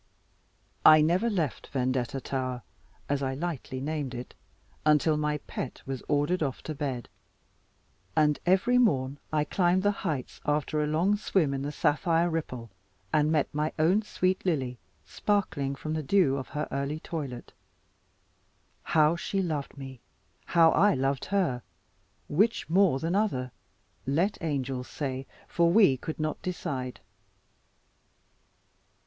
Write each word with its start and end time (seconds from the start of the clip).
I 0.83 1.01
never 1.03 1.29
left 1.29 1.67
Vendetta 1.67 2.19
tower, 2.19 2.63
as 3.07 3.21
I 3.21 3.35
lightly 3.35 3.79
named 3.79 4.15
it, 4.15 4.33
until 4.83 5.15
my 5.15 5.37
pet 5.45 5.83
was 5.85 6.01
ordered 6.07 6.41
off 6.41 6.63
to 6.63 6.73
bed; 6.73 7.07
and 8.15 8.39
every 8.43 8.79
morn 8.79 9.19
I 9.31 9.43
climbed 9.43 9.83
the 9.83 9.91
heights, 9.91 10.41
after 10.43 10.81
a 10.83 10.87
long 10.87 11.17
swim 11.17 11.53
in 11.53 11.61
the 11.61 11.71
sapphire 11.71 12.31
ripple, 12.31 12.71
and 13.13 13.31
met 13.31 13.53
my 13.53 13.73
own 13.77 14.01
sweet 14.01 14.43
Lily 14.43 14.79
sparkling 15.05 15.75
from 15.75 15.93
the 15.93 16.01
dew 16.01 16.35
of 16.35 16.47
her 16.47 16.67
early 16.71 16.99
toilet. 17.01 17.53
How 18.81 19.15
she 19.15 19.39
loved 19.39 19.77
me, 19.77 20.01
how 20.45 20.71
I 20.71 20.95
loved 20.95 21.25
her; 21.25 21.61
which 22.27 22.67
more 22.67 22.97
than 22.97 23.13
other 23.13 23.51
let 24.07 24.35
angels 24.41 24.87
say; 24.87 25.27
for 25.47 25.71
we 25.71 25.95
could 25.95 26.19
not 26.19 26.41
decide. 26.41 27.01